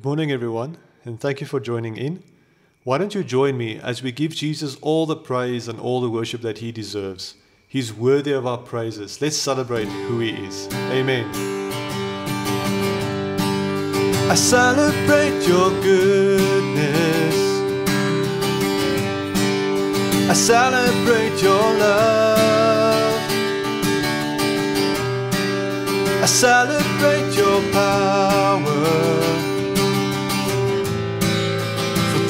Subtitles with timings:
[0.00, 2.22] Good morning, everyone, and thank you for joining in.
[2.84, 6.08] Why don't you join me as we give Jesus all the praise and all the
[6.08, 7.34] worship that he deserves?
[7.68, 9.20] He's worthy of our praises.
[9.20, 10.68] Let's celebrate who he is.
[10.72, 11.26] Amen.
[14.30, 17.36] I celebrate your goodness.
[20.30, 23.20] I celebrate your love.
[26.22, 29.49] I celebrate your power.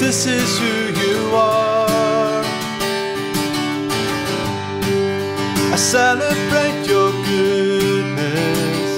[0.00, 2.42] This is who you are.
[5.72, 8.92] I celebrate your goodness.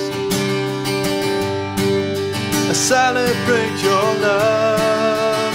[2.71, 5.55] I celebrate your love.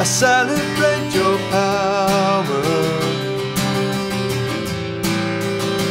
[0.00, 2.62] I celebrate your power.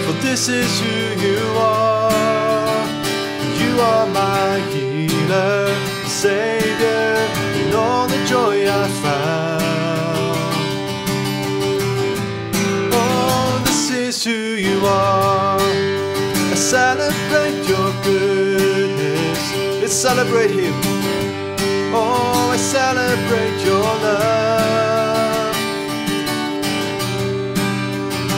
[0.05, 2.85] For this is who you are.
[3.61, 5.65] You are my healer,
[6.23, 7.17] Savior,
[7.59, 9.61] in all the joy I found.
[12.93, 15.59] Oh, this is who you are.
[15.59, 19.41] I celebrate your goodness.
[19.81, 20.73] Let's celebrate Him.
[21.93, 25.55] Oh, I celebrate your love.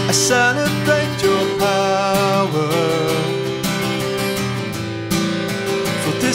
[0.09, 3.04] I celebrate your power.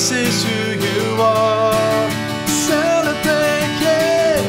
[0.01, 2.11] This is who you are.
[2.47, 4.41] Celebrate, yeah.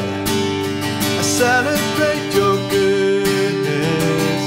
[1.20, 4.44] I celebrate your goodness.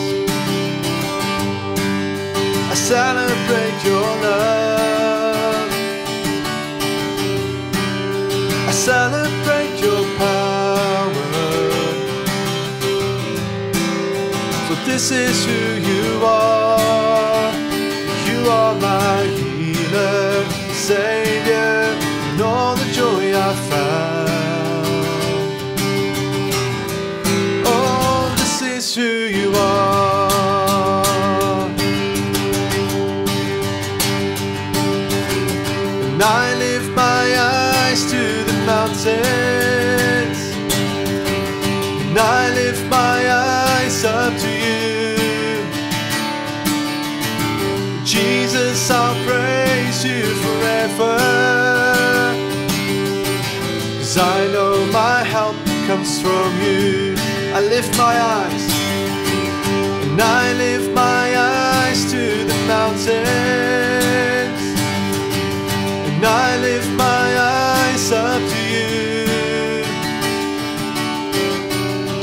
[2.71, 5.69] I celebrate your love.
[8.69, 11.13] I celebrate your power.
[14.67, 17.53] For this is who you are.
[18.27, 20.24] You are my healer,
[20.85, 21.97] Savior,
[22.37, 22.74] and
[56.25, 57.15] from you.
[57.57, 58.65] I lift my eyes.
[60.05, 64.61] And I lift my eyes to the mountains.
[66.09, 67.27] And I lift my
[67.61, 68.95] eyes up to you.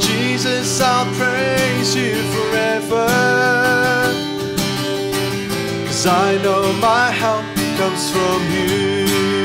[0.08, 3.08] Jesus, I'll praise you forever.
[5.86, 7.46] Cause I know my help
[7.78, 9.41] comes from you.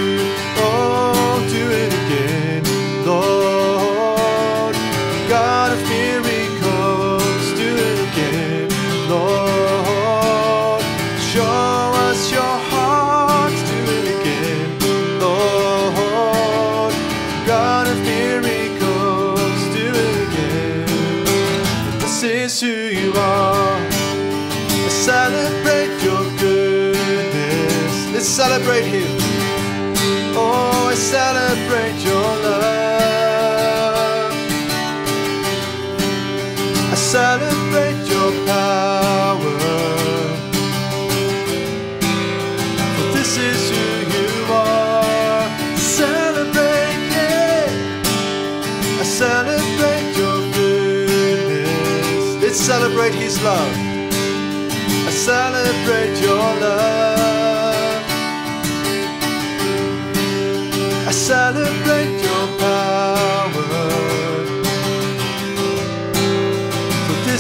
[37.18, 39.58] Celebrate your power.
[42.96, 43.86] For this is who
[44.16, 45.46] you are.
[46.00, 49.02] Celebrate, yeah.
[49.02, 52.44] I celebrate your goodness.
[52.44, 53.76] Let's celebrate His love.
[55.10, 58.04] I celebrate your love.
[61.10, 62.27] I celebrate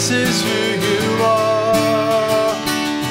[0.09, 2.55] this is who you are.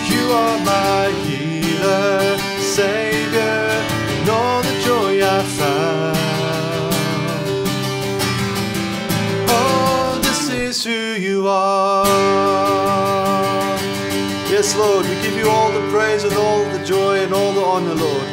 [0.09, 3.69] You are my healer, Savior,
[4.17, 6.17] and all the joy I found.
[9.51, 12.07] Oh, this is who you are.
[14.49, 17.63] Yes, Lord, we give you all the praise and all the joy and all the
[17.63, 18.31] honor, Lord.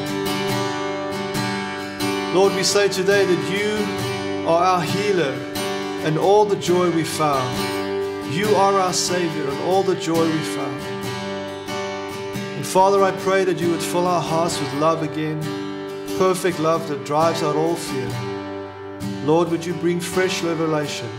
[2.33, 5.35] Lord, we say today that you are our healer
[6.05, 7.72] and all the joy we found.
[8.33, 10.81] You are our Savior and all the joy we found.
[12.55, 15.39] And Father, I pray that you would fill our hearts with love again,
[16.17, 18.09] perfect love that drives out all fear.
[19.25, 21.09] Lord, would you bring fresh revelation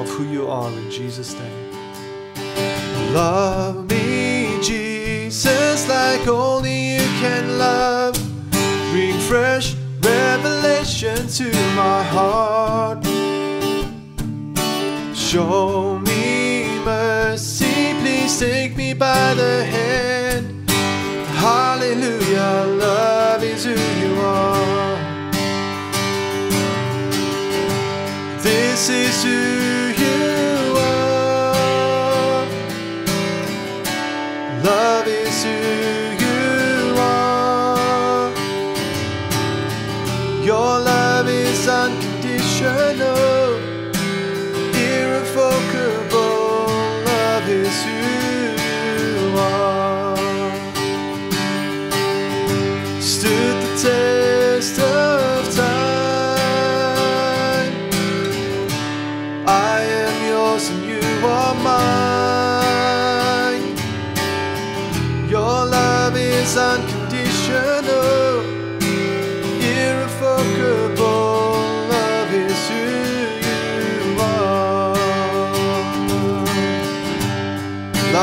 [0.00, 1.72] of who you are in Jesus' name.
[3.12, 8.14] Love me, Jesus, like only you can love.
[8.92, 13.09] Bring fresh revelation to my heart.
[15.30, 20.68] Show me mercy, please take me by the hand.
[21.38, 24.98] Hallelujah, love is who you are.
[28.42, 29.49] This is who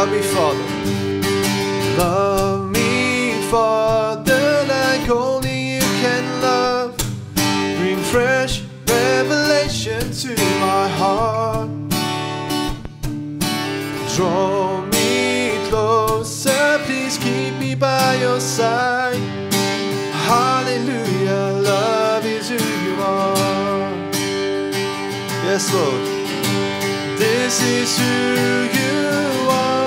[0.08, 0.64] Love me, Father.
[1.98, 6.96] Love me, Father, like only you can love.
[7.78, 10.30] Bring fresh revelation to
[10.62, 11.70] my heart.
[14.16, 19.20] Draw me closer, please keep me by your side.
[20.26, 23.90] Hallelujah, love is who you are.
[25.44, 26.18] Yes, Lord.
[27.20, 29.87] This is who you are.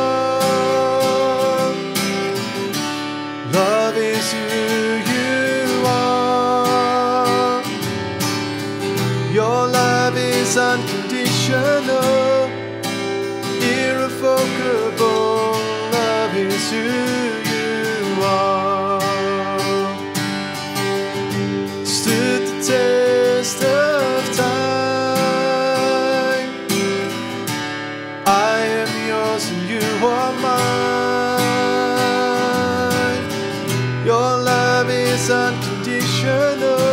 [35.12, 36.89] Is unconditional,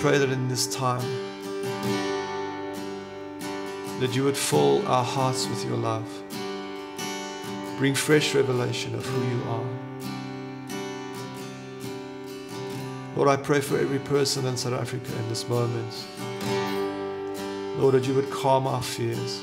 [0.00, 1.00] pray that in this time,
[4.00, 6.06] that you would fill our hearts with your love.
[7.78, 9.66] Bring fresh revelation of who you are.
[13.16, 16.06] Lord, I pray for every person in South Africa in this moment.
[17.78, 19.42] Lord, that you would calm our fears.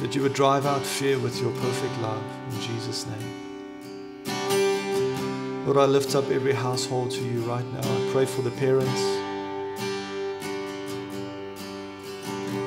[0.00, 3.53] That you would drive out fear with your perfect love in Jesus' name.
[5.64, 7.80] Lord, I lift up every household to you right now.
[7.80, 9.00] I pray for the parents.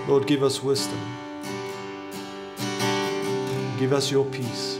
[0.09, 0.99] Lord, give us wisdom.
[3.77, 4.79] Give us your peace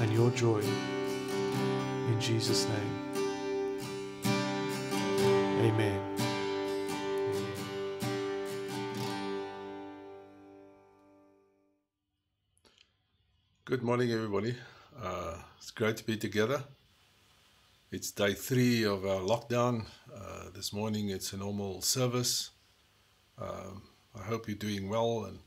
[0.00, 0.60] and your joy.
[0.60, 2.92] In Jesus' name.
[5.62, 6.00] Amen.
[13.64, 14.54] Good morning, everybody.
[15.02, 16.62] Uh, it's great to be together.
[17.92, 19.84] It's day three of our lockdown.
[20.10, 22.52] Uh, this morning it's a normal service.
[23.38, 23.82] Um,
[24.18, 25.40] I hope you're doing well and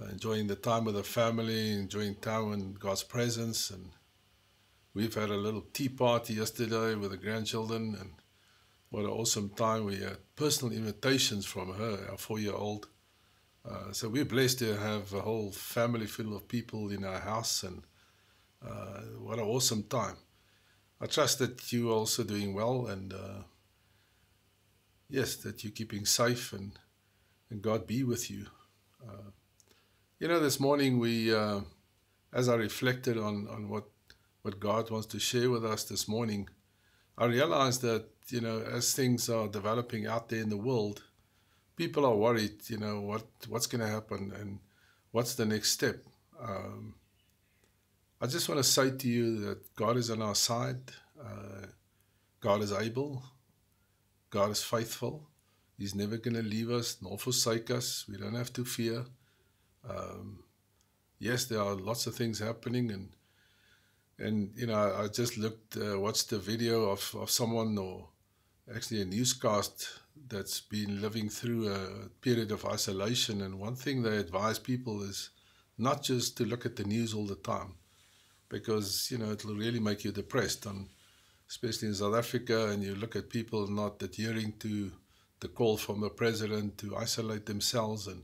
[0.00, 3.70] uh, enjoying the time with the family, enjoying time in God's presence.
[3.70, 3.90] And
[4.94, 8.12] we've had a little tea party yesterday with the grandchildren, and
[8.90, 9.86] what an awesome time.
[9.86, 12.86] We had personal invitations from her, our four year old.
[13.68, 17.64] Uh, so we're blessed to have a whole family full of people in our house,
[17.64, 17.82] and
[18.64, 20.16] uh, what an awesome time.
[21.00, 23.42] I trust that you also doing well and uh,
[25.08, 26.78] yes, that you're keeping safe and,
[27.48, 28.46] and God be with you.
[29.02, 29.30] Uh,
[30.18, 31.60] you know, this morning we, uh,
[32.34, 33.84] as I reflected on, on what,
[34.42, 36.48] what God wants to share with us this morning,
[37.16, 41.02] I realized that, you know, as things are developing out there in the world,
[41.76, 44.58] people are worried, you know, what, what's going to happen and
[45.12, 45.96] what's the next step.
[46.38, 46.94] Um,
[48.22, 50.92] I just want to say to you that God is on our side.
[51.18, 51.66] Uh,
[52.40, 53.22] God is able.
[54.28, 55.28] God is faithful.
[55.78, 58.04] He's never going to leave us nor forsake us.
[58.06, 59.06] We don't have to fear.
[59.88, 60.44] Um,
[61.18, 63.08] yes, there are lots of things happening, and
[64.18, 68.10] and you know, I just looked, uh, watched the video of of someone or
[68.74, 69.88] actually a newscast
[70.28, 73.40] that's been living through a period of isolation.
[73.40, 75.30] And one thing they advise people is
[75.78, 77.76] not just to look at the news all the time,
[78.50, 80.66] because you know it'll really make you depressed.
[80.66, 80.88] And
[81.48, 84.92] especially in South Africa, and you look at people not adhering to
[85.40, 88.22] the call from the president to isolate themselves, and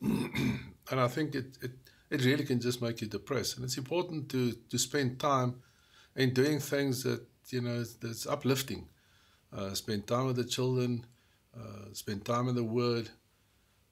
[0.90, 1.72] and I think it, it
[2.10, 3.56] it really can just make you depressed.
[3.56, 5.56] And it's important to to spend time
[6.14, 8.86] in doing things that you know that's uplifting.
[9.52, 11.04] Uh, spend time with the children,
[11.54, 13.10] uh, spend time in the Word,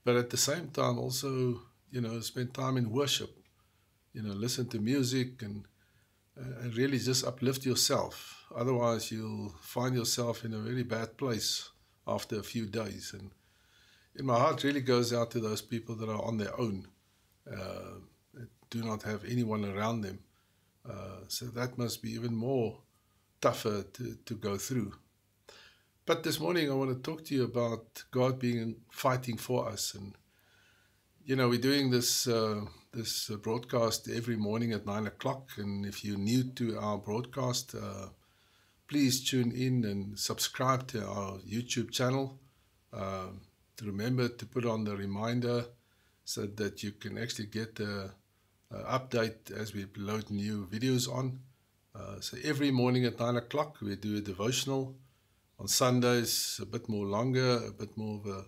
[0.05, 1.61] but at the same time also
[1.91, 3.31] you know spend time in worship.
[4.13, 5.65] You know, listen to music and
[6.37, 8.45] and really just uplift yourself.
[8.55, 11.71] Otherwise, you'll find yourself in a really bad place
[12.07, 13.15] after a few days.
[13.19, 13.31] And,
[14.17, 16.89] in my heart really goes out to those people that are on their own,
[17.51, 18.01] uh,
[18.69, 20.19] do not have anyone around them.
[20.89, 22.81] Uh, so that must be even more
[23.41, 24.93] tougher to, to go through.
[26.07, 29.95] But this morning, I want to talk to you about God being fighting for us.
[29.95, 30.15] And,
[31.25, 32.27] you know, we're doing this.
[32.27, 35.51] Uh, this uh, broadcast every morning at nine o'clock.
[35.57, 38.09] And if you're new to our broadcast, uh,
[38.89, 42.41] please tune in and subscribe to our YouTube channel.
[42.93, 43.29] Uh,
[43.77, 45.65] to remember to put on the reminder
[46.25, 48.11] so that you can actually get the
[48.73, 51.41] update as we load new videos on.
[51.95, 54.97] Uh, so every morning at nine o'clock we do a devotional.
[55.59, 58.45] On Sundays a bit more longer, a bit more of a,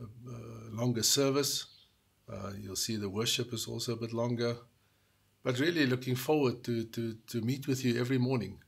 [0.00, 1.66] a, a longer service.
[2.30, 4.56] Uh, you'll see the worship is also a bit longer.
[5.42, 8.60] But really looking forward to, to, to meet with you every morning.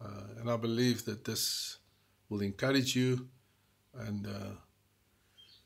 [0.00, 1.78] Uh, and I believe that this
[2.28, 3.28] will encourage you.
[3.94, 4.56] And uh,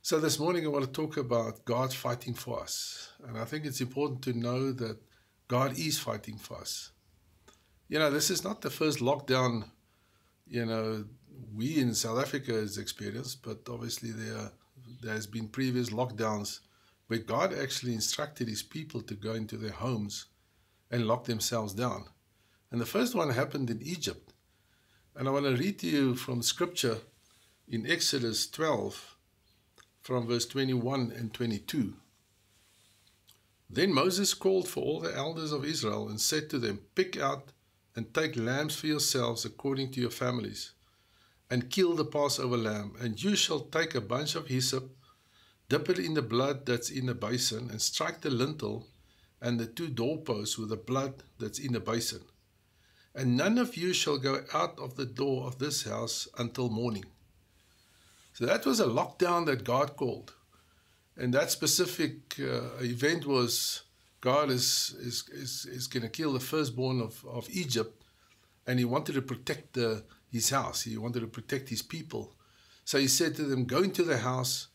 [0.03, 3.13] so this morning I want to talk about God fighting for us.
[3.27, 4.99] And I think it's important to know that
[5.47, 6.91] God is fighting for us.
[7.89, 9.65] You know, this is not the first lockdown,
[10.47, 11.05] you know,
[11.55, 14.51] we in South Africa has experienced, but obviously there,
[15.03, 16.61] there has been previous lockdowns
[17.09, 20.27] where God actually instructed his people to go into their homes
[20.91, 22.05] and lock themselves down.
[22.71, 24.33] And the first one happened in Egypt.
[25.17, 26.99] And I want to read to you from scripture
[27.67, 29.17] in Exodus 12,
[30.03, 31.95] from verse 21 and 22.
[33.71, 37.53] Then Moses called for all the elders of Israel and said to them, Pick out
[37.97, 40.73] and take lambs for yourselves according to your families,
[41.51, 44.95] and kill the Passover lamb, and you shall take a bunch of hyssop
[45.69, 48.87] Dip it in the blood that's in the basin and strike the lintel
[49.41, 52.23] and the two doorposts with the blood that's in the basin.
[53.15, 57.05] And none of you shall go out of the door of this house until morning.
[58.33, 60.35] So that was a lockdown that God called.
[61.17, 63.83] And that specific uh, event was
[64.21, 68.05] God is, is, is, is going to kill the firstborn of, of Egypt.
[68.67, 72.35] And he wanted to protect the, his house, he wanted to protect his people.
[72.85, 74.69] So he said to them, Go into the house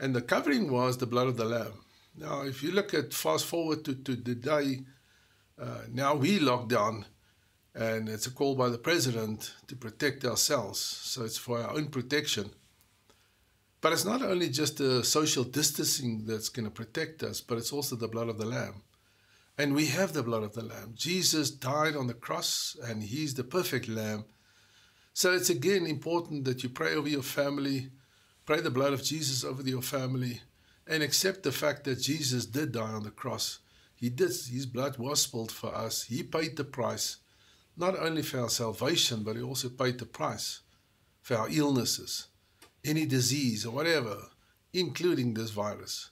[0.00, 1.84] and the covering was the blood of the Lamb.
[2.16, 4.80] Now, if you look at fast forward to, to the day,
[5.60, 7.06] uh, now we lock down,
[7.74, 10.80] and it's a call by the president to protect ourselves.
[10.80, 12.50] So it's for our own protection.
[13.80, 17.72] But it's not only just the social distancing that's going to protect us, but it's
[17.72, 18.82] also the blood of the Lamb.
[19.56, 20.94] And we have the blood of the Lamb.
[20.96, 24.24] Jesus died on the cross, and He's the perfect Lamb.
[25.12, 27.90] So it's again important that you pray over your family
[28.48, 30.40] Pray the blood of Jesus over your family
[30.86, 33.58] and accept the fact that Jesus did die on the cross.
[33.94, 36.04] He did, his blood was spilled for us.
[36.04, 37.18] He paid the price,
[37.76, 40.62] not only for our salvation, but he also paid the price
[41.20, 42.28] for our illnesses,
[42.82, 44.16] any disease or whatever,
[44.72, 46.10] including this virus.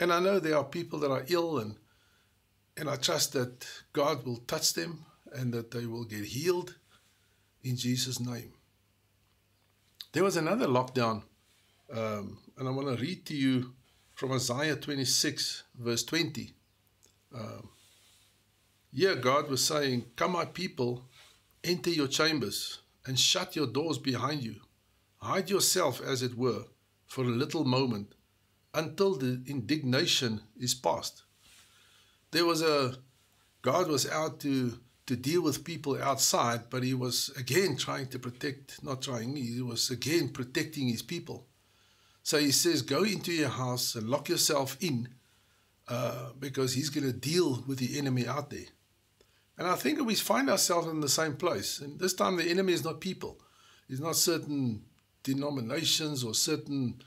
[0.00, 1.76] And I know there are people that are ill, and,
[2.78, 6.76] and I trust that God will touch them and that they will get healed
[7.62, 8.54] in Jesus' name.
[10.12, 11.22] There was another lockdown,
[11.94, 13.74] um, and I want to read to you
[14.14, 16.52] from Isaiah 26, verse 20.
[17.32, 17.68] Um,
[18.92, 21.04] here, God was saying, Come, my people,
[21.62, 24.56] enter your chambers and shut your doors behind you.
[25.18, 26.64] Hide yourself, as it were,
[27.06, 28.14] for a little moment
[28.74, 31.22] until the indignation is past.
[32.32, 32.96] There was a
[33.62, 38.16] God was out to to deal with people outside, but he was again trying to
[38.16, 41.48] protect, not trying, he was again protecting his people.
[42.22, 45.08] So he says, Go into your house and lock yourself in
[45.88, 48.70] uh, because he's going to deal with the enemy out there.
[49.58, 51.80] And I think we find ourselves in the same place.
[51.80, 53.40] And this time the enemy is not people,
[53.88, 54.84] it's not certain
[55.24, 57.02] denominations or certain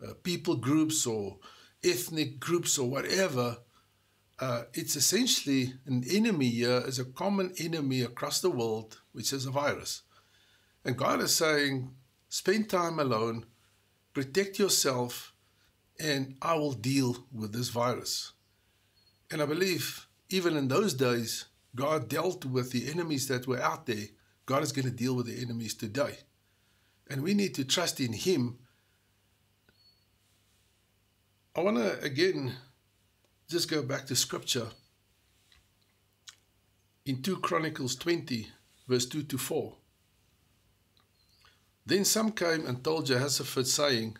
[0.00, 1.38] uh, people groups or
[1.82, 3.56] ethnic groups or whatever
[4.40, 9.44] uh, it's essentially an enemy here is a common enemy across the world, which is
[9.44, 10.02] a virus.
[10.84, 11.90] And God is saying,
[12.30, 13.44] spend time alone,
[14.14, 15.34] protect yourself,
[15.98, 18.32] and I will deal with this virus.
[19.30, 21.44] And I believe even in those days,
[21.76, 24.06] God dealt with the enemies that were out there.
[24.46, 26.16] God is going to deal with the enemies today.
[27.10, 28.58] And we need to trust in Him.
[31.54, 32.54] I want to again
[33.50, 34.68] just go back to scripture
[37.04, 38.46] in 2 Chronicles 20,
[38.86, 39.74] verse 2 to 4.
[41.84, 44.16] Then some came and told Jehoshaphat, saying,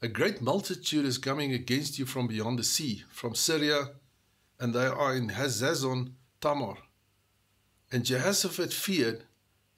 [0.00, 3.90] A great multitude is coming against you from beyond the sea, from Syria,
[4.58, 6.76] and they are in Hazazon Tamar.
[7.90, 9.24] And Jehoshaphat feared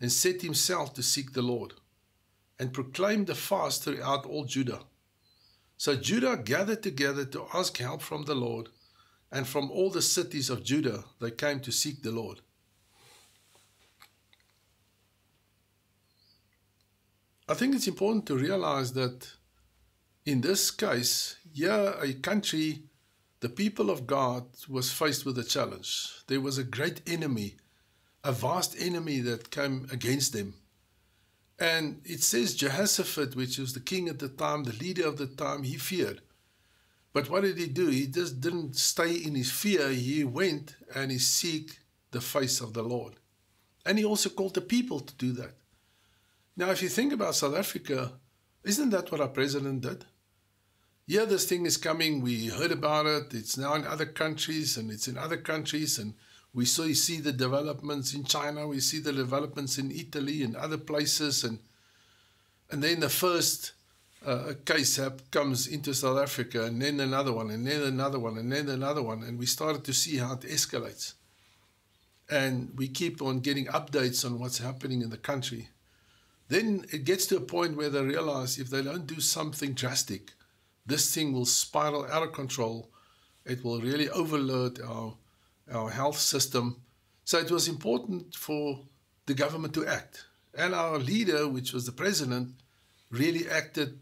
[0.01, 1.73] and set himself to seek the Lord,
[2.61, 4.83] and proclaimed a fast throughout all Judah.
[5.77, 8.69] So Judah gathered together to ask help from the Lord
[9.35, 12.41] and from all the cities of Judah they came to seek the Lord.
[17.49, 19.29] I think it's important to realize that
[20.25, 22.85] in this case, here a country,
[23.41, 26.13] the people of God was faced with a challenge.
[26.29, 27.57] There was a great enemy,
[28.23, 30.55] a vast enemy that came against them.
[31.59, 35.27] And it says Jehoshaphat, which was the king at the time, the leader of the
[35.27, 36.23] time, he feared.
[37.15, 37.87] But what did he do?
[37.87, 39.89] He just didn't stay in his fear.
[39.91, 41.79] He went and he seek
[42.11, 43.15] the face of the Lord.
[43.87, 45.55] And he also called the people to do that.
[46.57, 48.15] Now, if you think about South Africa,
[48.65, 50.05] isn't that what our president did?
[51.07, 52.21] Yeah, this thing is coming.
[52.21, 53.33] We heard about it.
[53.33, 55.99] It's now in other countries and it's in other countries.
[55.99, 56.15] And
[56.53, 58.67] we see the developments in China.
[58.67, 61.45] We see the developments in Italy and other places.
[61.45, 61.61] And,
[62.73, 63.74] and then the first
[64.27, 68.19] uh, a case up comes into South Africa, and then another one, and then another
[68.19, 71.15] one, and then another one, and we started to see how it escalates.
[72.31, 75.69] And we keep on getting updates on what's happening in the country.
[76.49, 80.33] Then it gets to a point where they realize if they don't do something drastic,
[80.87, 82.91] this thing will spiral out of control.
[83.45, 85.17] It will really overload our,
[85.73, 86.83] our health system.
[87.25, 88.81] So it was important for
[89.27, 90.25] the government to act.
[90.57, 92.55] And our leader, which was the president,
[93.11, 94.01] really acted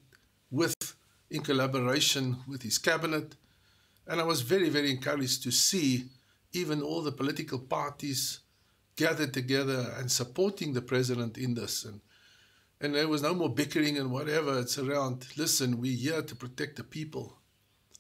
[1.32, 3.34] in collaboration with his cabinet.
[4.06, 6.04] And I was very, very encouraged to see
[6.52, 8.40] even all the political parties
[8.96, 11.84] gathered together and supporting the president in this.
[11.84, 12.02] And,
[12.80, 14.58] and there was no more bickering and whatever.
[14.58, 17.38] It's around, listen, we're here to protect the people.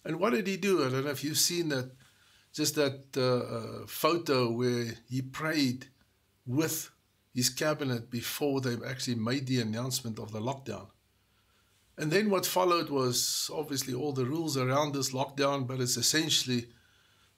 [0.04, 0.84] And what did he do?
[0.84, 1.90] I don't know if you've seen that,
[2.52, 5.86] just that uh, uh, photo where he prayed
[6.46, 6.90] with
[7.34, 10.88] his cabinet before they actually made the announcement of the lockdown.
[11.98, 16.68] And then what followed was obviously all the rules around this lockdown, but it's essentially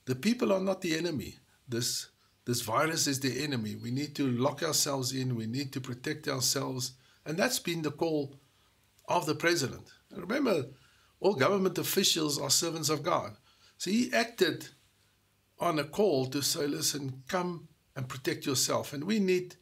[0.05, 1.39] the people are not the enemy.
[1.69, 2.09] This
[2.47, 3.75] this virus is the enemy.
[3.75, 5.35] We need to lock ourselves in.
[5.35, 6.93] We need to protect ourselves,
[7.25, 8.39] and that's been the call
[9.09, 9.93] of the president.
[10.11, 10.67] And remember,
[11.21, 13.37] all government officials are servants of God.
[13.79, 14.69] So he acted
[15.59, 19.57] on a call to say, "Listen, come and protect yourself." And we need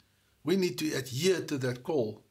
[0.45, 2.25] we need to adhere to that call,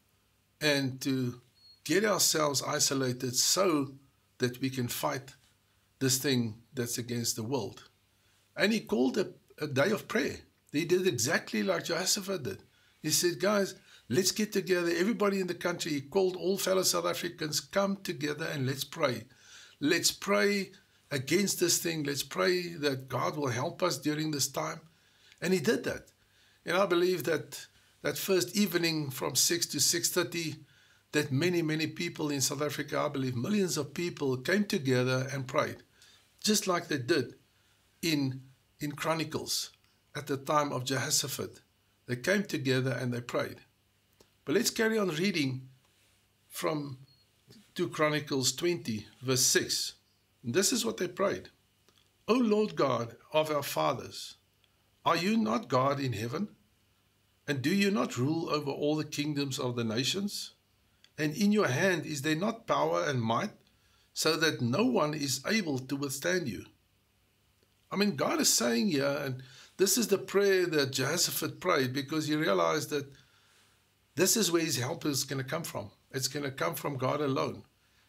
[0.59, 1.41] and to
[1.83, 3.93] get ourselves isolated so
[4.37, 5.35] that we can fight
[5.99, 7.83] this thing that's against the world.
[8.55, 10.37] And he called a, a day of prayer.
[10.71, 12.63] He did exactly like Jehoshaphat did.
[13.01, 13.75] He said, guys,
[14.09, 14.91] let's get together.
[14.95, 19.23] Everybody in the country, he called all fellow South Africans, come together and let's pray.
[19.79, 20.71] Let's pray
[21.09, 22.03] against this thing.
[22.03, 24.81] Let's pray that God will help us during this time.
[25.41, 26.11] And he did that.
[26.65, 27.67] And I believe that
[28.01, 30.57] that first evening from 6 to 6.30,
[31.11, 35.47] that many, many people in South Africa, I believe millions of people came together and
[35.47, 35.77] prayed,
[36.41, 37.35] just like they did
[38.01, 38.41] in,
[38.79, 39.71] in Chronicles
[40.15, 41.61] at the time of Jehoshaphat.
[42.07, 43.57] They came together and they prayed.
[44.45, 45.69] But let's carry on reading
[46.49, 46.99] from
[47.75, 49.93] 2 Chronicles 20, verse 6.
[50.43, 51.49] And this is what they prayed
[52.27, 54.35] O Lord God of our fathers,
[55.05, 56.49] are you not God in heaven?
[57.47, 60.53] And do you not rule over all the kingdoms of the nations?
[61.21, 63.51] And in your hand is there not power and might,
[64.11, 66.65] so that no one is able to withstand you?
[67.91, 69.43] I mean, God is saying here, and
[69.77, 73.05] this is the prayer that Jehoshaphat prayed because he realized that
[74.15, 75.91] this is where his help is going to come from.
[76.09, 77.65] It's going to come from God alone.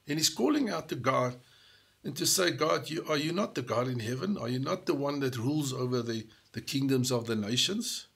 [0.09, 1.37] And he's calling out to God
[2.03, 4.39] and to say, God, you, are you not the God in heaven?
[4.39, 8.07] Are you not the one that rules over the, the kingdoms of the nations?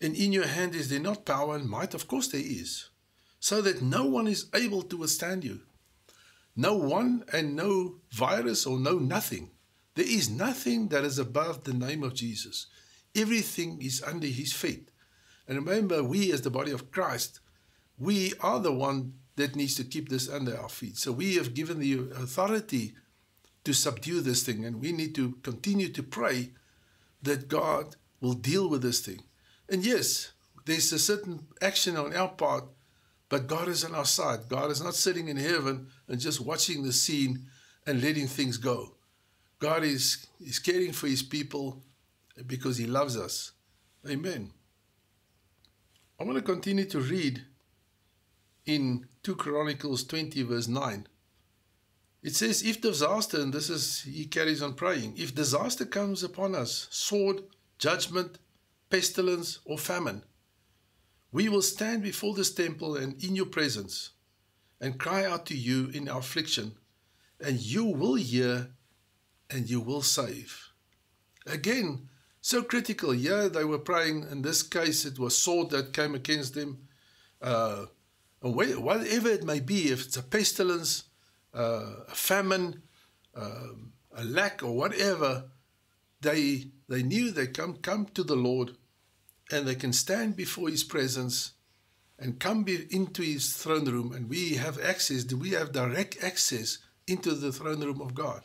[0.00, 1.94] And in your hand is there not power and might?
[1.94, 2.89] Of course there is.
[3.40, 5.60] So that no one is able to withstand you.
[6.54, 9.50] No one and no virus or no nothing.
[9.94, 12.66] There is nothing that is above the name of Jesus.
[13.16, 14.90] Everything is under his feet.
[15.48, 17.40] And remember, we as the body of Christ,
[17.98, 20.96] we are the one that needs to keep this under our feet.
[20.96, 22.94] So we have given the authority
[23.64, 26.50] to subdue this thing, and we need to continue to pray
[27.22, 29.22] that God will deal with this thing.
[29.68, 30.32] And yes,
[30.66, 32.64] there's a certain action on our part,
[33.30, 34.40] but God is on our side.
[34.48, 37.46] God is not sitting in heaven and just watching the scene
[37.86, 38.96] and letting things go.
[39.60, 41.82] God is, is caring for his people
[42.46, 43.52] because he loves us.
[44.08, 44.50] Amen.
[46.18, 47.44] I want to continue to read
[48.66, 51.06] in 2 Chronicles 20, verse 9.
[52.22, 56.54] It says, If disaster, and this is, he carries on praying, if disaster comes upon
[56.54, 57.42] us, sword,
[57.78, 58.38] judgment,
[58.90, 60.24] pestilence, or famine,
[61.32, 64.10] we will stand before this temple and in your presence
[64.80, 66.72] and cry out to you in our affliction,
[67.40, 68.68] and you will hear
[69.50, 70.70] and you will save.
[71.46, 72.08] Again,
[72.40, 73.14] so critical.
[73.14, 74.26] Yeah, they were praying.
[74.30, 76.88] In this case, it was sword that came against them.
[77.42, 77.86] Uh,
[78.40, 81.04] whatever it may be, if it's a pestilence,
[81.54, 82.82] uh, a famine,
[83.34, 85.44] um, a lack, or whatever,
[86.20, 88.76] they they knew they come come to the Lord,
[89.50, 91.52] and they can stand before His presence,
[92.18, 95.24] and come into His throne room, and we have access.
[95.32, 96.78] We have direct access
[97.10, 98.42] into the throne room of God?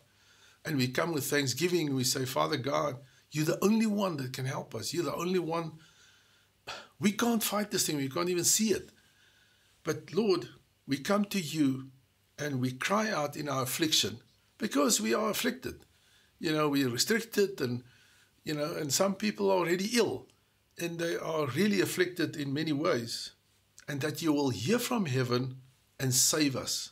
[0.66, 1.94] And we come with thanksgiving.
[1.94, 2.98] We say, Father God,
[3.32, 4.94] you're the only one that can help us.
[4.94, 5.74] You're the only one.
[7.00, 7.98] We can't fight this thing.
[7.98, 8.90] We can't even see it.
[9.84, 10.50] But Lord,
[10.88, 11.90] we come to you
[12.40, 14.18] and we cry out in our affliction
[14.58, 15.86] because we are afflicted.
[16.40, 17.84] You know, we're restricted and,
[18.44, 20.28] you know, and some people are already ill
[20.80, 23.32] and they are really afflicted in many ways.
[23.88, 25.58] And that you will hear from heaven
[26.00, 26.92] and save us.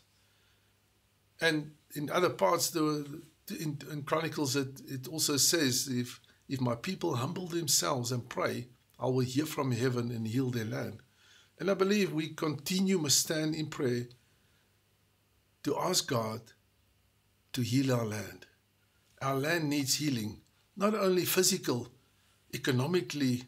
[1.41, 6.75] And in other parts, the, in, in Chronicles, it, it also says, if, if my
[6.75, 8.67] people humble themselves and pray,
[8.99, 10.99] I will hear from heaven and heal their land.
[11.59, 14.07] And I believe we continue must stand in prayer
[15.63, 16.41] to ask God
[17.53, 18.45] to heal our land.
[19.21, 20.41] Our land needs healing,
[20.75, 21.89] not only physical,
[22.53, 23.43] economically,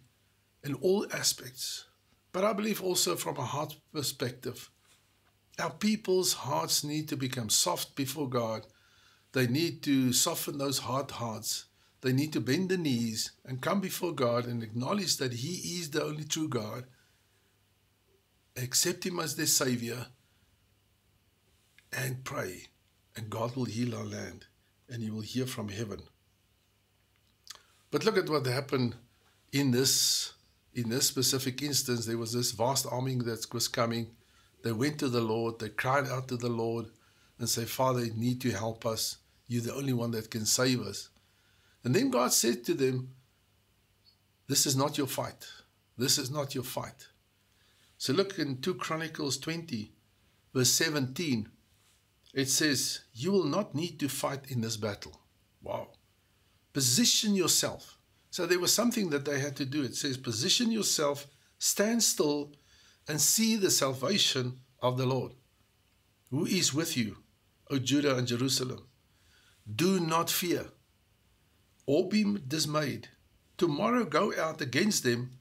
[0.66, 1.86] in all aspects,
[2.32, 4.70] but I believe also from a heart perspective.
[5.60, 8.66] Our people's hearts need to become soft before God.
[9.32, 11.66] They need to soften those hard hearts.
[12.02, 15.92] They need to bend the knees and come before God and acknowledge that He is
[15.92, 16.86] the only true God
[18.58, 20.08] accept Him as their Savior,
[21.92, 22.68] and pray,
[23.16, 24.46] and God will heal our land,
[24.90, 26.02] and He will hear from heaven.
[27.92, 28.96] But look at what happened
[29.52, 30.34] in this
[30.76, 32.06] in this specific instance.
[32.06, 34.08] There was this vast army that was coming.
[34.64, 35.60] They went to the Lord.
[35.60, 36.88] They cried out to the Lord
[37.40, 39.18] and say, Father, you need to help us.
[39.48, 41.10] You're the only one that can save us.
[41.84, 43.10] And then God said to them,
[44.48, 45.48] This is not your fight.
[45.98, 47.08] This is not your fight.
[47.98, 49.92] So look in 2 Chronicles 20,
[50.54, 51.48] verse 17.
[52.34, 55.22] It says, You will not need to fight in this battle.
[55.62, 55.88] Wow.
[56.74, 57.98] Position yourself.
[58.36, 59.82] So there was something that they had to do.
[59.82, 61.26] It says, Position yourself,
[61.58, 62.52] stand still,
[63.08, 65.32] and see the salvation of the Lord,
[66.32, 67.16] who is with you,
[67.72, 68.88] O Judah and Jerusalem.
[69.74, 70.66] Do not fear
[71.86, 73.08] or be dismayed.
[73.58, 75.40] Tomorrow go out against them,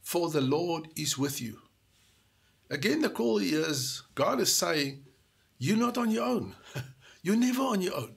[0.00, 1.58] for the Lord is with you.
[2.70, 5.02] Again, the call is God is saying,
[5.58, 6.54] You're not on your own.
[7.24, 8.14] You're never on your own.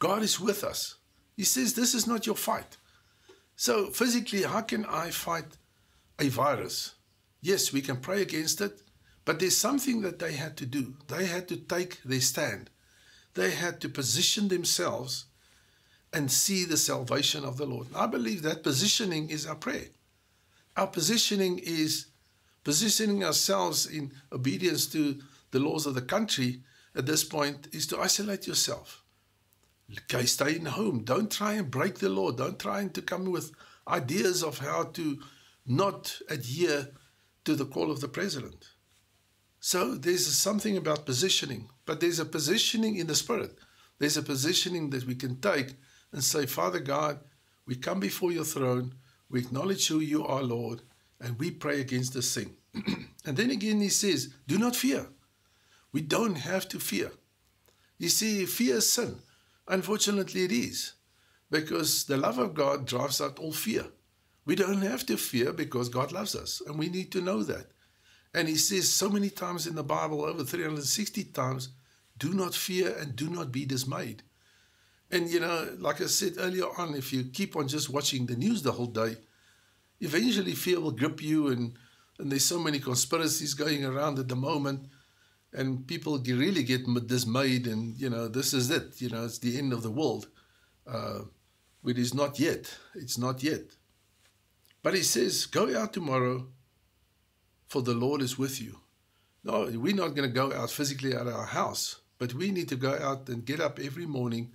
[0.00, 0.96] God is with us.
[1.36, 2.76] He says, This is not your fight.
[3.62, 5.56] So, physically, how can I fight
[6.18, 6.96] a virus?
[7.40, 8.82] Yes, we can pray against it,
[9.24, 10.96] but there's something that they had to do.
[11.06, 12.70] They had to take their stand,
[13.34, 15.26] they had to position themselves
[16.12, 17.86] and see the salvation of the Lord.
[17.86, 19.90] And I believe that positioning is our prayer.
[20.76, 22.06] Our positioning is
[22.64, 25.20] positioning ourselves in obedience to
[25.52, 26.62] the laws of the country
[26.96, 29.01] at this point is to isolate yourself.
[29.92, 31.04] Okay, stay in home.
[31.04, 32.32] Don't try and break the law.
[32.32, 33.52] Don't try and to come with
[33.86, 35.18] ideas of how to
[35.66, 36.88] not adhere
[37.44, 38.70] to the call of the president.
[39.60, 43.56] So there's something about positioning, but there's a positioning in the spirit.
[43.98, 45.74] There's a positioning that we can take
[46.10, 47.20] and say, Father God,
[47.66, 48.94] we come before your throne,
[49.30, 50.82] we acknowledge who you are, Lord,
[51.20, 52.56] and we pray against this thing.
[53.24, 55.06] and then again, he says, Do not fear.
[55.92, 57.12] We don't have to fear.
[57.98, 59.16] You see, fear is sin.
[59.72, 60.92] Unfortunately, it is,
[61.50, 63.86] because the love of God drives out all fear.
[64.44, 67.68] We don't have to fear because God loves us, and we need to know that.
[68.34, 71.70] And He says so many times in the Bible, over 360 times,
[72.18, 74.22] do not fear and do not be dismayed.
[75.10, 78.36] And you know, like I said earlier on, if you keep on just watching the
[78.36, 79.16] news the whole day,
[80.00, 81.72] eventually fear will grip you, and,
[82.18, 84.90] and there's so many conspiracies going around at the moment,
[85.52, 89.58] and people really get dismayed, and you know, this is it, you know, it's the
[89.58, 90.28] end of the world.
[90.86, 91.20] Uh,
[91.84, 92.78] it is not yet.
[92.94, 93.76] It's not yet.
[94.82, 96.48] But he says, Go out tomorrow,
[97.66, 98.78] for the Lord is with you.
[99.44, 102.68] No, we're not going to go out physically out of our house, but we need
[102.68, 104.52] to go out and get up every morning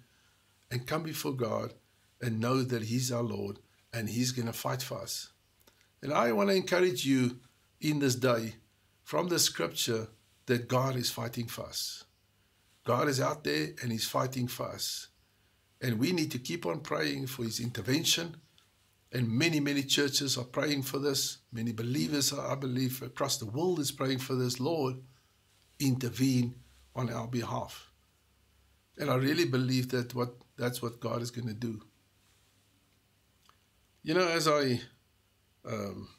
[0.71, 1.73] and come before God
[2.21, 3.59] and know that He's our Lord
[3.93, 5.31] and He's going to fight for us.
[6.01, 7.39] And I want to encourage you
[7.81, 8.55] in this day
[9.03, 10.07] from the scripture
[10.47, 12.03] that God is fighting for us.
[12.83, 15.07] God is out there and He's fighting for us.
[15.81, 18.37] And we need to keep on praying for His intervention
[19.11, 21.37] and many, many churches are praying for this.
[21.51, 24.59] Many believers, I believe, across the world is praying for this.
[24.59, 24.95] Lord,
[25.79, 26.55] intervene
[26.95, 27.91] on our behalf.
[28.97, 31.81] And I really believe that what that's what God is going to do.
[34.03, 34.81] You know, as I,
[35.65, 36.09] um,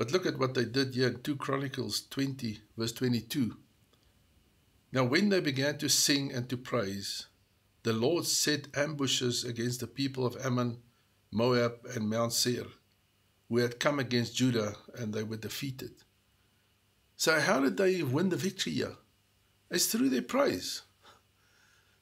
[0.00, 3.54] but look at what they did here in 2 Chronicles 20, verse 22.
[4.92, 7.26] Now, when they began to sing and to praise,
[7.82, 10.78] the Lord set ambushes against the people of Ammon
[11.30, 12.64] Moab, and Mount Seir,
[13.50, 15.92] who had come against Judah and they were defeated.
[17.18, 18.96] So, how did they win the victory here?
[19.70, 20.80] It's through their praise.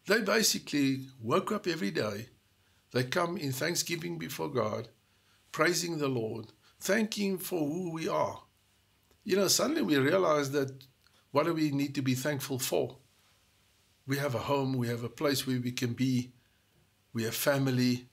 [0.06, 2.28] They basically woke up every day,
[2.92, 4.86] they come in thanksgiving before God,
[5.50, 8.42] praising the Lord, thanking for who we are.
[9.24, 10.84] You know, suddenly we realize that
[11.30, 12.98] what do we need to be thankful for?
[14.06, 16.32] We have a home, we have a place where we can be,
[17.12, 18.08] we have family,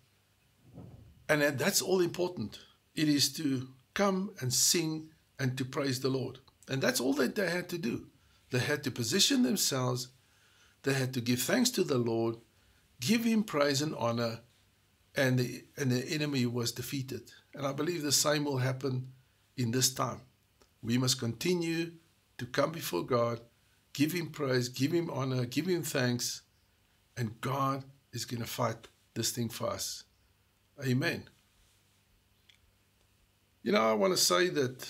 [1.30, 2.60] and that's all important.
[2.96, 6.40] It is to come and sing and to praise the Lord.
[6.68, 8.08] And that's all that they had to do.
[8.52, 10.10] They had to position themselves,
[10.84, 12.36] they had to give thanks to the Lord,
[13.00, 14.42] give him praise and honor,
[15.18, 17.32] and the, and the enemy was defeated.
[17.54, 19.08] And I believe the same will happen
[19.58, 20.22] in this time.
[20.82, 21.92] We must continue
[22.38, 23.40] to come before God,
[23.94, 26.42] give him praise, give him honor, give him thanks,
[27.18, 30.04] and God is going to fight this thing for us.
[30.86, 31.24] Amen.
[33.64, 34.86] You know, I want to say that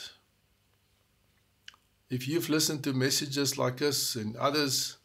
[2.09, 4.97] if you've listened to messages like us and others,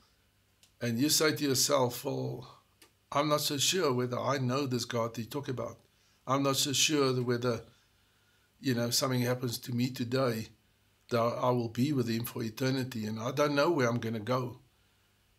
[0.81, 2.60] and you say to yourself, well,
[3.12, 5.79] I'm not so sure whether I know this God you talk about.
[6.29, 7.62] I'm not so sure whether,
[8.61, 10.46] you know, something happens to me today
[11.11, 14.14] that I will be with Him for eternity, and I don't know where I'm going
[14.14, 14.61] to go.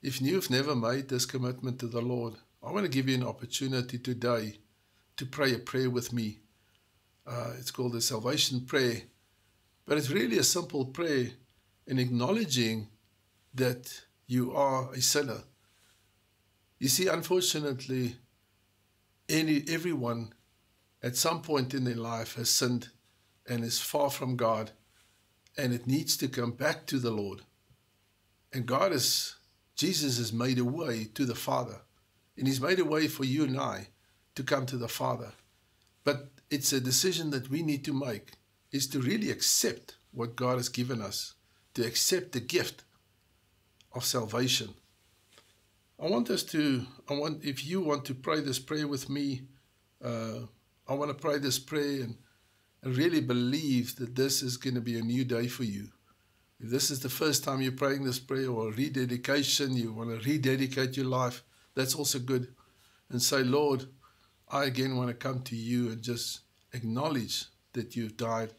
[0.01, 3.25] If you've never made this commitment to the Lord, I want to give you an
[3.25, 4.57] opportunity today
[5.15, 6.39] to pray a prayer with me.
[7.25, 9.03] Uh, it's called the salvation prayer,
[9.85, 11.27] but it's really a simple prayer
[11.87, 12.89] in acknowledging
[13.53, 15.43] that you are a sinner.
[16.81, 18.15] You see, unfortunately,
[19.29, 20.33] any everyone
[21.03, 22.89] at some point in their life has sinned
[23.47, 24.71] and is far from God,
[25.55, 27.41] and it needs to come back to the Lord.
[28.51, 29.35] And God is,
[29.75, 31.81] Jesus has made a way to the Father,
[32.35, 33.89] and He's made a way for you and I
[34.33, 35.33] to come to the Father.
[36.03, 38.31] But it's a decision that we need to make
[38.71, 41.35] is to really accept what God has given us,
[41.75, 42.83] to accept the gift
[43.93, 44.73] of salvation.
[46.01, 49.43] I want us to, I want, if you want to pray this prayer with me,
[50.03, 50.39] uh,
[50.87, 52.15] I want to pray this prayer and,
[52.81, 55.89] and really believe that this is going to be a new day for you.
[56.59, 60.27] If this is the first time you're praying this prayer or rededication, you want to
[60.27, 61.43] rededicate your life,
[61.75, 62.47] that's also good.
[63.11, 63.85] And say, Lord,
[64.49, 66.39] I again want to come to you and just
[66.73, 68.53] acknowledge that you've died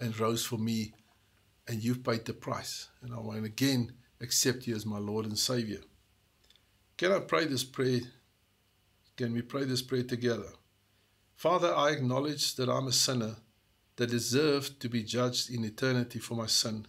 [0.00, 0.94] and rose for me
[1.66, 2.88] and you've paid the price.
[3.02, 5.80] And I want to again accept you as my Lord and Savior.
[6.98, 8.00] Can I pray this prayer?
[9.16, 10.52] Can we pray this prayer together?
[11.34, 13.36] Father, I acknowledge that I'm a sinner
[13.96, 16.86] that deserves to be judged in eternity for my sin.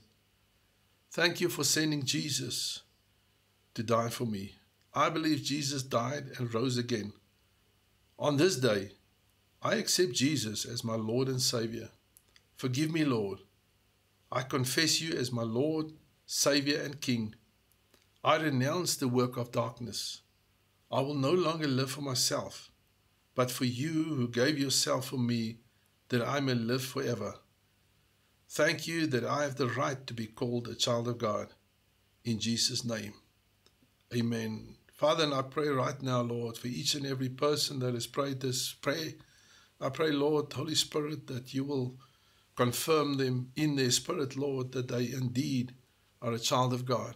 [1.12, 2.82] Thank you for sending Jesus
[3.76, 4.56] to die for me.
[4.94, 7.14] I believe Jesus died and rose again
[8.20, 8.92] on this day,
[9.62, 11.88] I accept Jesus as my Lord and Savior.
[12.58, 13.40] Forgive me, Lord.
[14.30, 15.94] I confess you as my Lord,
[16.26, 17.36] Saviour, and King.
[18.24, 20.22] I renounce the work of darkness.
[20.92, 22.70] I will no longer live for myself,
[23.34, 25.60] but for you who gave yourself for me,
[26.10, 27.36] that I may live forever.
[28.50, 31.54] Thank you that I have the right to be called a child of God.
[32.26, 33.14] In Jesus' name.
[34.14, 34.76] Amen.
[34.92, 38.42] Father, and I pray right now, Lord, for each and every person that has prayed
[38.42, 39.14] this prayer.
[39.80, 41.96] I pray, Lord, Holy Spirit, that you will
[42.58, 45.74] confirm them in their spirit, Lord, that they indeed
[46.22, 47.16] are a child of God.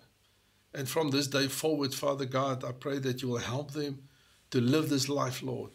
[0.74, 4.04] And from this day forward, Father God, I pray that you will help them
[4.52, 5.72] to live this life, Lord,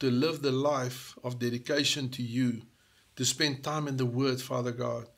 [0.00, 2.62] to live the life of dedication to you,
[3.16, 5.08] to spend time in the Word, Father God,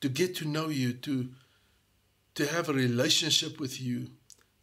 [0.00, 1.30] to get to know you, to,
[2.34, 4.08] to have a relationship with you.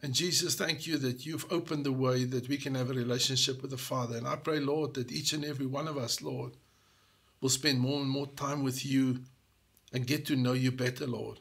[0.02, 3.62] And Jesus, thank you that you've opened the way that we can have a relationship
[3.62, 4.18] with the Father.
[4.18, 6.54] And I pray, Lord, that each and every one of us, Lord,
[7.42, 9.20] will spend more and more time with you
[9.94, 11.40] and get to know you better, Lord.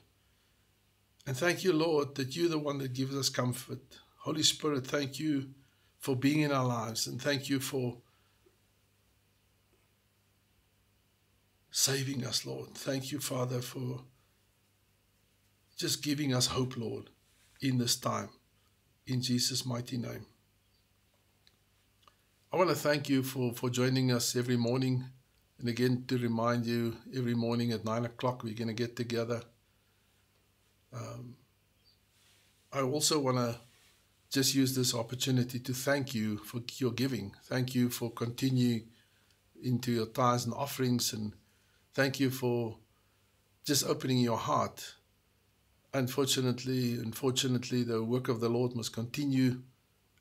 [1.29, 3.81] And thank you, Lord, that you're the one that gives us comfort.
[4.21, 5.51] Holy Spirit, thank you
[5.99, 7.99] for being in our lives and thank you for
[11.71, 12.71] saving us, Lord.
[12.73, 14.01] Thank you, Father, for
[15.77, 17.11] just giving us hope, Lord,
[17.61, 18.31] in this time.
[19.07, 20.25] In Jesus' mighty name.
[22.51, 25.05] I want to thank you for, for joining us every morning
[25.59, 29.43] and again, to remind you, every morning at nine o'clock, we're going to get together.
[30.93, 31.37] Um,
[32.73, 33.59] I also want to
[34.31, 37.35] just use this opportunity to thank you for your giving.
[37.45, 38.89] Thank you for continuing
[39.63, 41.33] into your tithes and offerings, and
[41.95, 42.79] thank you for
[43.65, 44.95] just opening your heart.
[45.95, 49.63] Unfortunately, unfortunately, the work of the Lord must continue,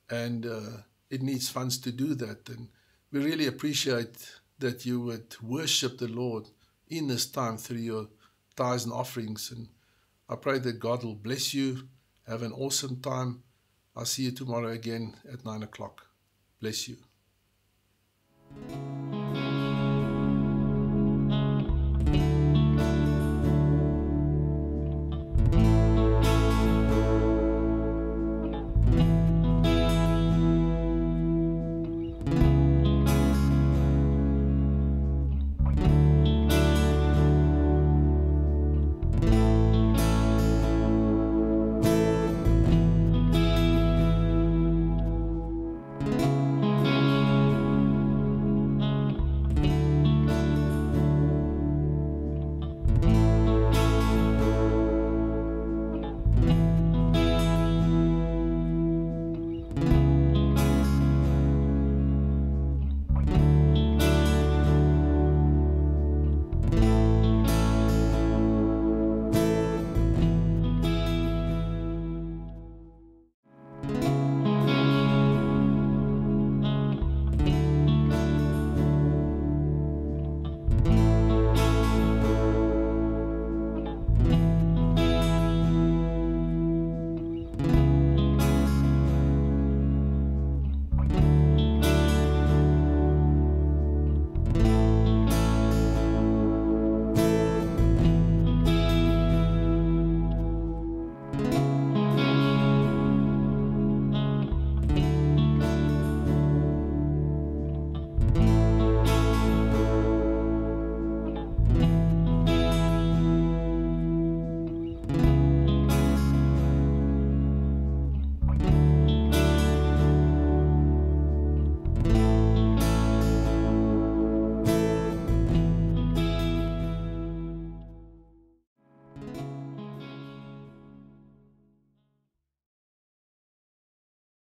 [0.09, 0.77] and uh,
[1.09, 2.47] it needs funds to do that.
[2.49, 2.69] And
[3.11, 6.47] we really appreciate that you would worship the Lord
[6.87, 8.07] in this time through your
[8.55, 9.51] tithes and offerings.
[9.51, 9.67] And
[10.29, 11.87] I pray that God will bless you.
[12.27, 13.43] Have an awesome time.
[13.95, 16.05] I'll see you tomorrow again at 9 o'clock.
[16.59, 16.97] Bless you.